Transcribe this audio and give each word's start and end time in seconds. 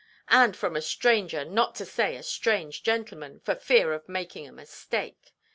and 0.29 0.57
from 0.57 0.75
a 0.75 0.81
stranger, 0.81 1.45
not 1.45 1.75
to 1.75 1.85
say 1.85 2.15
a 2.15 2.23
strange 2.23 2.81
gentleman, 2.81 3.39
for 3.39 3.53
fear 3.53 3.93
of 3.93 4.09
making 4.09 4.47
a 4.47 4.51
mistake. 4.51 5.35